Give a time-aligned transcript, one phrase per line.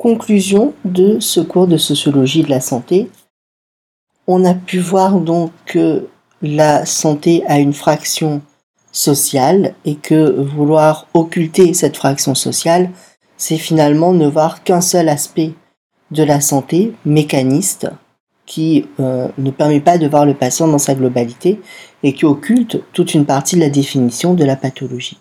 [0.00, 3.10] Conclusion de ce cours de sociologie de la santé.
[4.26, 6.06] On a pu voir donc que
[6.40, 8.40] la santé a une fraction
[8.92, 12.88] sociale et que vouloir occulter cette fraction sociale,
[13.36, 15.52] c'est finalement ne voir qu'un seul aspect
[16.12, 17.90] de la santé mécaniste
[18.46, 21.60] qui euh, ne permet pas de voir le patient dans sa globalité
[22.02, 25.18] et qui occulte toute une partie de la définition de la pathologie.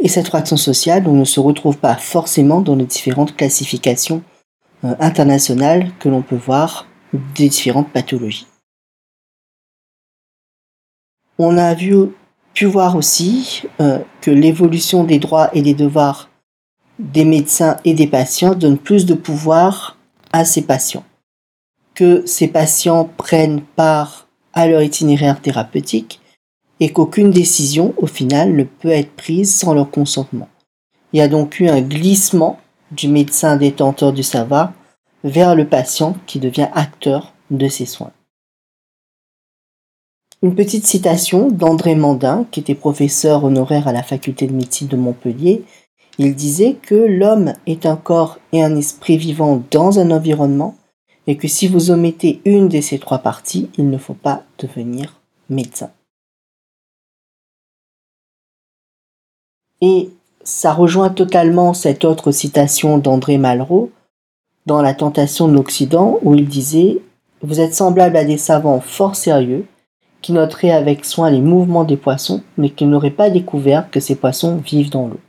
[0.00, 4.22] Et cette fraction sociale, on ne se retrouve pas forcément dans les différentes classifications
[4.84, 8.46] euh, internationales que l'on peut voir des différentes pathologies.
[11.38, 16.30] On a pu voir aussi euh, que l'évolution des droits et des devoirs
[16.98, 19.96] des médecins et des patients donne plus de pouvoir
[20.32, 21.04] à ces patients.
[21.94, 26.19] Que ces patients prennent part à leur itinéraire thérapeutique
[26.80, 30.48] et qu'aucune décision, au final, ne peut être prise sans leur consentement.
[31.12, 32.58] Il y a donc eu un glissement
[32.90, 34.72] du médecin détenteur du savoir
[35.22, 38.12] vers le patient qui devient acteur de ses soins.
[40.42, 44.96] Une petite citation d'André Mandin, qui était professeur honoraire à la faculté de médecine de
[44.96, 45.64] Montpellier.
[46.16, 50.76] Il disait que l'homme est un corps et un esprit vivant dans un environnement
[51.26, 55.20] et que si vous omettez une de ces trois parties, il ne faut pas devenir
[55.50, 55.90] médecin.
[59.80, 60.10] Et
[60.42, 63.90] ça rejoint totalement cette autre citation d'André Malraux
[64.66, 66.98] dans La tentation de l'Occident où il disait
[67.42, 69.66] Vous êtes semblable à des savants fort sérieux
[70.22, 74.16] qui noteraient avec soin les mouvements des poissons mais qui n'auraient pas découvert que ces
[74.16, 75.20] poissons vivent dans l'eau.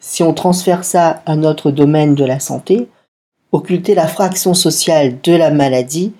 [0.00, 2.88] Si on transfère ça à notre domaine de la santé,
[3.50, 6.12] occulter la fraction sociale de la maladie,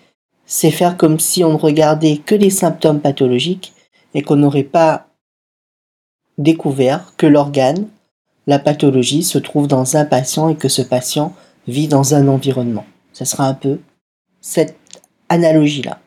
[0.47, 3.75] c'est faire comme si on ne regardait que les symptômes pathologiques
[4.15, 5.08] et qu'on n'aurait pas
[6.39, 7.89] découvert que l'organe,
[8.47, 11.35] la pathologie, se trouve dans un patient et que ce patient
[11.67, 12.87] vit dans un environnement.
[13.13, 13.79] Ce sera un peu
[14.41, 14.77] cette
[15.29, 15.99] analogie-là.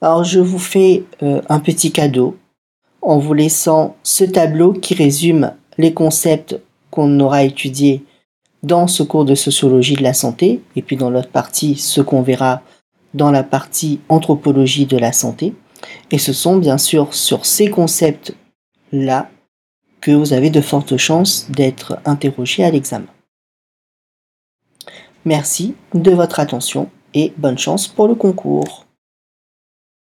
[0.00, 2.36] Alors je vous fais euh, un petit cadeau
[3.02, 6.58] en vous laissant ce tableau qui résume les concepts
[6.90, 8.04] qu'on aura étudiés
[8.62, 12.22] dans ce cours de sociologie de la santé, et puis dans l'autre partie, ce qu'on
[12.22, 12.62] verra
[13.14, 15.54] dans la partie anthropologie de la santé.
[16.10, 18.34] Et ce sont bien sûr sur ces concepts
[18.92, 19.30] là
[20.00, 23.08] que vous avez de fortes chances d'être interrogé à l'examen.
[25.24, 28.87] Merci de votre attention et bonne chance pour le concours.